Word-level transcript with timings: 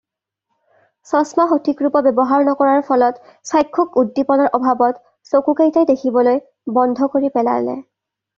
চছমা 1.09 1.43
সঠিকৰূপত 1.51 2.13
ব্যৱহাৰ 2.19 2.45
নকৰাৰ 2.47 2.81
ফলত 2.87 3.21
চাক্ষুস 3.51 3.93
উদ্দীপনাৰ 4.03 4.51
অভাৱত 4.59 5.03
চকুকেইটাই 5.35 5.89
দেখিবলৈ 5.93 6.43
বন্ধ 6.81 7.13
কৰি 7.19 7.33
পেলালে। 7.39 7.79